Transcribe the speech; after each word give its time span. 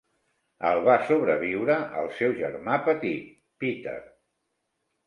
El 0.69 0.79
va 0.87 0.95
sobreviure 1.09 1.75
el 2.01 2.11
seu 2.17 2.35
germà 2.43 2.81
petit 2.89 3.33
Peter. 3.65 3.99